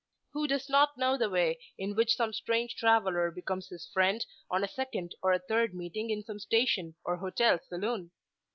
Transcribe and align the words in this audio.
Who 0.33 0.47
does 0.47 0.67
not 0.67 0.97
know 0.97 1.15
the 1.15 1.29
way 1.29 1.59
in 1.77 1.93
which 1.93 2.15
some 2.15 2.33
strange 2.33 2.75
traveller 2.75 3.29
becomes 3.29 3.67
his 3.69 3.87
friend 3.93 4.25
on 4.49 4.63
a 4.63 4.67
second 4.67 5.13
or 5.21 5.31
a 5.31 5.37
third 5.37 5.75
meeting 5.75 6.09
in 6.09 6.23
some 6.23 6.39
station 6.39 6.95
or 7.05 7.17
hotel 7.17 7.59
saloon? 7.69 8.09